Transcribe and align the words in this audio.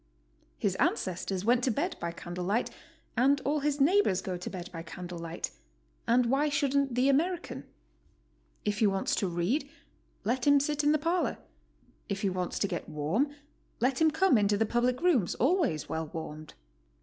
His 0.57 0.73
ancestors 0.77 1.45
went 1.45 1.63
to 1.63 1.69
bed 1.69 1.95
by 1.99 2.11
candle 2.11 2.43
light 2.43 2.71
and 3.15 3.39
all 3.41 3.59
his 3.59 3.79
neighbors 3.79 4.19
go 4.23 4.35
to 4.35 4.49
bed 4.49 4.71
by 4.73 4.81
candle 4.81 5.19
light, 5.19 5.51
and 6.07 6.25
why 6.25 6.49
shouldn't 6.49 6.95
the 6.95 7.07
Americpu? 7.07 7.65
If 8.65 8.79
he 8.79 8.87
wants 8.87 9.13
to 9.17 9.27
read, 9.27 9.69
let 10.23 10.47
him 10.47 10.59
sit 10.59 10.83
m 10.83 10.91
the 10.91 10.97
parlor; 10.97 11.37
if 12.09 12.23
he 12.23 12.31
wants 12.31 12.57
to 12.57 12.67
get 12.67 12.89
warm, 12.89 13.25
let 13.79 13.99
hi 13.99 14.05
n 14.05 14.07
126 14.07 14.07
GOING 14.07 14.07
ABROAD? 14.07 14.19
come 14.19 14.37
into 14.39 14.57
the 14.57 14.65
public 14.65 15.01
rooms, 15.03 15.35
always 15.35 15.87
well 15.87 16.07
warmed. 16.07 16.55